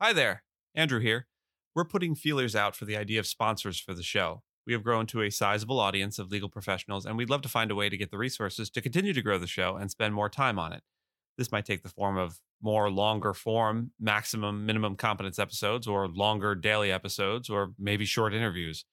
[0.00, 0.44] Hi there,
[0.76, 1.26] Andrew here.
[1.74, 4.44] We're putting feelers out for the idea of sponsors for the show.
[4.64, 7.68] We have grown to a sizable audience of legal professionals, and we'd love to find
[7.72, 10.28] a way to get the resources to continue to grow the show and spend more
[10.28, 10.84] time on it.
[11.36, 16.54] This might take the form of more longer form, maximum minimum competence episodes, or longer
[16.54, 18.84] daily episodes, or maybe short interviews.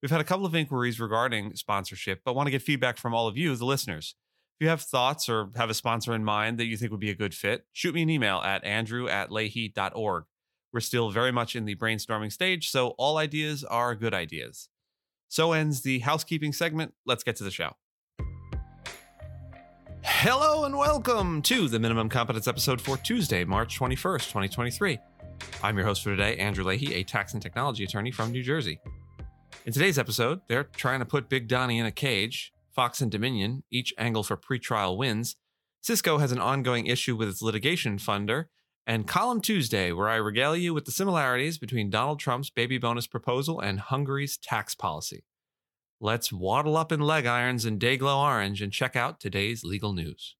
[0.00, 3.26] We've had a couple of inquiries regarding sponsorship, but want to get feedback from all
[3.26, 4.14] of you, the listeners.
[4.60, 7.10] If you have thoughts or have a sponsor in mind that you think would be
[7.10, 10.26] a good fit, shoot me an email at andrew at leahy.org.
[10.72, 14.70] We're still very much in the brainstorming stage, so all ideas are good ideas.
[15.28, 16.94] So ends the housekeeping segment.
[17.04, 17.72] Let's get to the show.
[20.02, 24.98] Hello and welcome to the Minimum Competence episode for Tuesday, March 21st, 2023.
[25.62, 28.80] I'm your host for today, Andrew Leahy, a tax and technology attorney from New Jersey.
[29.66, 32.50] In today's episode, they're trying to put Big Donny in a cage.
[32.70, 35.36] Fox and Dominion each angle for pretrial wins.
[35.84, 38.46] Sysco has an ongoing issue with its litigation funder.
[38.86, 43.06] And Column Tuesday, where I regale you with the similarities between Donald Trump's baby bonus
[43.06, 45.24] proposal and Hungary's tax policy.
[46.00, 50.34] Let's waddle up in leg irons and Dayglow Orange and check out today's legal news.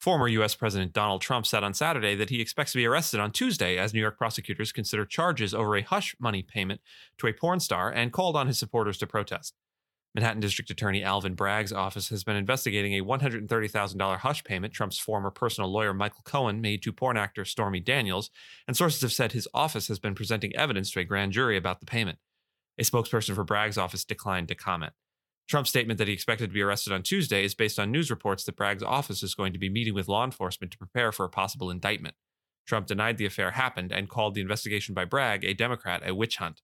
[0.00, 0.54] Former U.S.
[0.54, 3.92] President Donald Trump said on Saturday that he expects to be arrested on Tuesday as
[3.92, 6.80] New York prosecutors consider charges over a hush money payment
[7.18, 9.54] to a porn star and called on his supporters to protest.
[10.16, 15.30] Manhattan District Attorney Alvin Bragg's office has been investigating a $130,000 hush payment Trump's former
[15.30, 18.30] personal lawyer Michael Cohen made to porn actor Stormy Daniels,
[18.66, 21.80] and sources have said his office has been presenting evidence to a grand jury about
[21.80, 22.18] the payment.
[22.78, 24.94] A spokesperson for Bragg's office declined to comment.
[25.50, 28.44] Trump's statement that he expected to be arrested on Tuesday is based on news reports
[28.44, 31.30] that Bragg's office is going to be meeting with law enforcement to prepare for a
[31.30, 32.14] possible indictment.
[32.66, 36.38] Trump denied the affair happened and called the investigation by Bragg, a Democrat, a witch
[36.38, 36.62] hunt.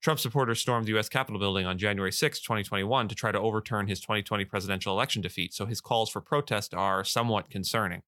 [0.00, 1.08] Trump supporters stormed the U.S.
[1.08, 5.52] Capitol building on January 6, 2021, to try to overturn his 2020 presidential election defeat,
[5.52, 8.02] so his calls for protest are somewhat concerning.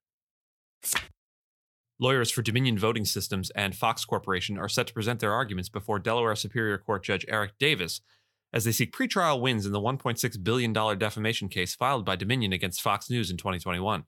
[1.98, 5.98] Lawyers for Dominion Voting Systems and Fox Corporation are set to present their arguments before
[5.98, 8.00] Delaware Superior Court Judge Eric Davis
[8.52, 12.80] as they seek pretrial wins in the $1.6 billion defamation case filed by Dominion against
[12.80, 14.04] Fox News in 2021.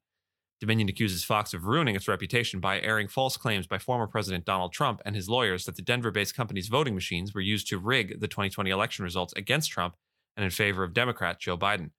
[0.63, 4.73] Dominion accuses Fox of ruining its reputation by airing false claims by former President Donald
[4.73, 8.21] Trump and his lawyers that the Denver based company's voting machines were used to rig
[8.21, 9.97] the 2020 election results against Trump
[10.37, 11.91] and in favor of Democrat Joe Biden.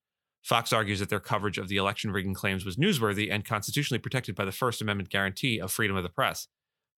[0.44, 4.34] Fox argues that their coverage of the election rigging claims was newsworthy and constitutionally protected
[4.34, 6.48] by the First Amendment guarantee of freedom of the press.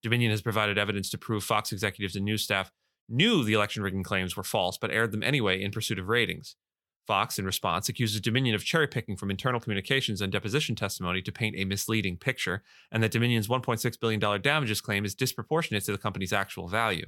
[0.04, 2.72] Dominion has provided evidence to prove Fox executives and news staff
[3.10, 6.58] knew the election rigging claims were false but aired them anyway in pursuit of ratings.
[7.06, 11.32] Fox, in response, accuses Dominion of cherry picking from internal communications and deposition testimony to
[11.32, 15.98] paint a misleading picture, and that Dominion's $1.6 billion damages claim is disproportionate to the
[15.98, 17.06] company's actual value.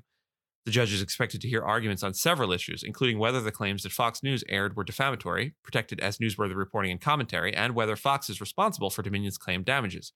[0.65, 3.93] The judge is expected to hear arguments on several issues, including whether the claims that
[3.93, 8.41] Fox News aired were defamatory, protected as newsworthy reporting and commentary, and whether Fox is
[8.41, 10.11] responsible for Dominion's claimed damages.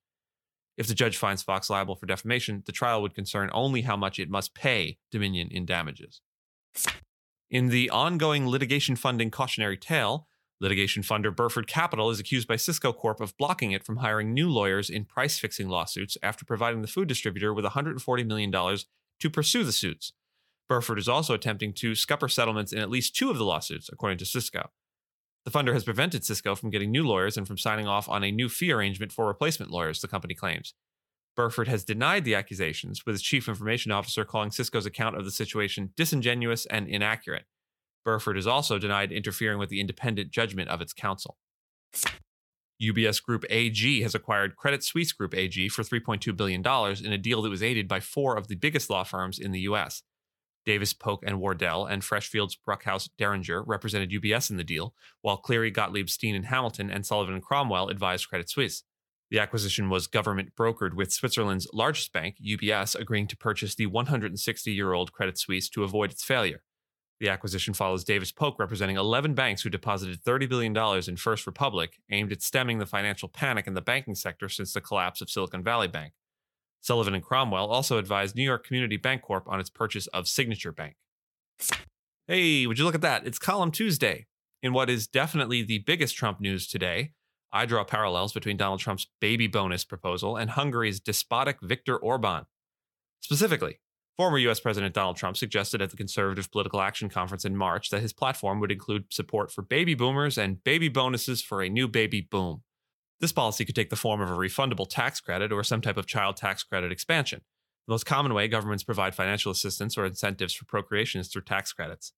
[0.77, 4.19] If the judge finds Fox liable for defamation, the trial would concern only how much
[4.19, 6.21] it must pay Dominion in damages.
[7.51, 10.29] In the ongoing litigation funding cautionary tale,
[10.61, 14.49] litigation funder Burford Capital is accused by Sysco Corp of blocking it from hiring new
[14.49, 19.65] lawyers in price fixing lawsuits after providing the food distributor with $140 million to pursue
[19.65, 20.13] the suits.
[20.69, 24.19] Burford is also attempting to scupper settlements in at least two of the lawsuits, according
[24.19, 24.69] to Sysco.
[25.43, 28.31] The funder has prevented Sysco from getting new lawyers and from signing off on a
[28.31, 30.73] new fee arrangement for replacement lawyers, the company claims.
[31.35, 35.31] Burford has denied the accusations, with his chief information officer calling Sysco's account of the
[35.31, 37.45] situation disingenuous and inaccurate.
[38.03, 41.37] Burford has also denied interfering with the independent judgment of its counsel.
[42.81, 46.61] UBS Group AG has acquired Credit Suisse Group AG for $3.2 billion
[47.05, 49.59] in a deal that was aided by four of the biggest law firms in the
[49.61, 50.01] U.S.
[50.65, 55.71] Davis Polk and Wardwell and Freshfields Bruckhaus Deringer represented UBS in the deal, while Cleary,
[55.71, 58.83] Gottlieb, Steen and Hamilton and Sullivan and Cromwell advised Credit Suisse.
[59.31, 64.71] The acquisition was government brokered with Switzerland's largest bank, UBS, agreeing to purchase the 160
[64.73, 66.63] year old Credit Suisse to avoid its failure.
[67.21, 70.75] The acquisition follows Davis Polk representing 11 banks who deposited $30 billion
[71.07, 74.81] in First Republic, aimed at stemming the financial panic in the banking sector since the
[74.81, 76.13] collapse of Silicon Valley Bank.
[76.81, 80.73] Sullivan and Cromwell also advised New York Community Bank Corp on its purchase of Signature
[80.73, 80.95] Bank.
[82.27, 83.25] Hey, would you look at that?
[83.25, 84.25] It's Column Tuesday.
[84.63, 87.13] In what is definitely the biggest Trump news today,
[87.53, 92.45] I draw parallels between Donald Trump's baby bonus proposal and Hungary's despotic Viktor Orban.
[93.19, 93.79] Specifically,
[94.17, 98.01] former US President Donald Trump suggested at the Conservative Political Action Conference in March that
[98.01, 102.21] his platform would include support for baby boomers and baby bonuses for a new baby
[102.21, 102.63] boom.
[103.19, 106.07] This policy could take the form of a refundable tax credit or some type of
[106.07, 107.41] child tax credit expansion.
[107.87, 111.73] The most common way governments provide financial assistance or incentives for procreation is through tax
[111.73, 112.13] credits.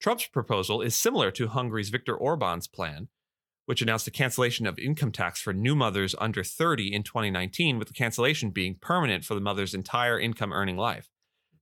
[0.00, 3.08] Trump's proposal is similar to Hungary's Viktor Orban's plan,
[3.66, 7.88] which announced a cancellation of income tax for new mothers under 30 in 2019, with
[7.88, 11.10] the cancellation being permanent for the mother's entire income earning life.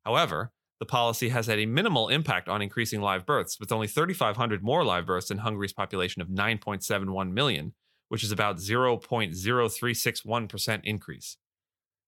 [0.05, 4.62] However, the policy has had a minimal impact on increasing live births, with only 3,500
[4.62, 7.73] more live births in Hungary's population of 9.71 million,
[8.09, 11.39] which is about 0.0361% increase.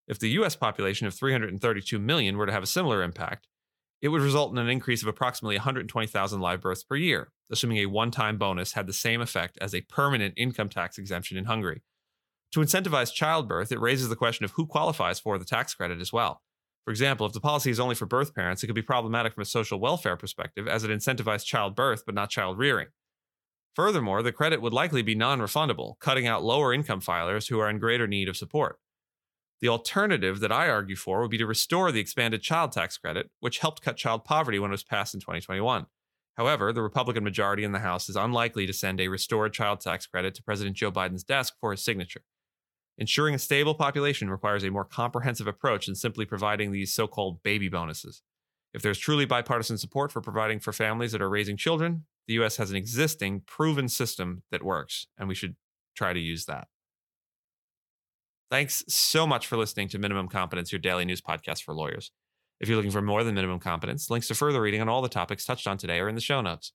[0.06, 3.48] If the US population of 332 million were to have a similar impact,
[4.06, 7.87] it would result in an increase of approximately 120,000 live births per year, assuming a
[7.87, 11.82] one time bonus had the same effect as a permanent income tax exemption in Hungary.
[12.53, 16.12] To incentivize childbirth, it raises the question of who qualifies for the tax credit as
[16.12, 16.41] well.
[16.85, 19.43] For example, if the policy is only for birth parents, it could be problematic from
[19.43, 22.87] a social welfare perspective as it incentivizes childbirth but not child rearing.
[23.75, 27.69] Furthermore, the credit would likely be non refundable, cutting out lower income filers who are
[27.69, 28.79] in greater need of support.
[29.61, 33.31] The alternative that I argue for would be to restore the expanded child tax credit,
[33.41, 35.87] which helped cut child poverty when it was passed in 2021.
[36.37, 40.06] However, the Republican majority in the House is unlikely to send a restored child tax
[40.06, 42.20] credit to President Joe Biden's desk for his signature.
[42.99, 47.43] Ensuring a stable population requires a more comprehensive approach than simply providing these so called
[47.43, 48.23] baby bonuses.
[48.75, 52.56] If there's truly bipartisan support for providing for families that are raising children, the US
[52.58, 55.56] has an existing, proven system that works, and we should
[55.94, 56.69] try to use that.
[58.48, 62.12] Thanks so much for listening to Minimum Competence, your daily news podcast for lawyers.
[62.60, 65.08] If you're looking for more than minimum competence, links to further reading on all the
[65.08, 66.72] topics touched on today are in the show notes.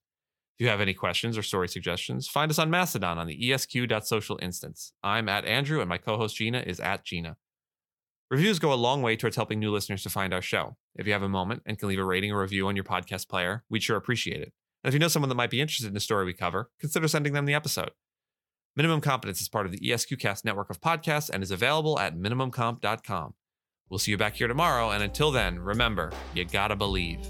[0.58, 4.38] If you have any questions or story suggestions, find us on Mastodon on the esq.social
[4.42, 4.92] instance.
[5.02, 7.36] I'm at Andrew, and my co host Gina is at Gina.
[8.30, 10.76] Reviews go a long way towards helping new listeners to find our show.
[10.94, 13.28] If you have a moment and can leave a rating or review on your podcast
[13.28, 14.52] player, we'd sure appreciate it.
[14.84, 17.08] And if you know someone that might be interested in the story we cover, consider
[17.08, 17.92] sending them the episode.
[18.74, 23.34] Minimum Competence is part of the ESQcast network of podcasts and is available at minimumcomp.com.
[23.90, 27.20] We'll see you back here tomorrow, and until then, remember, you gotta believe.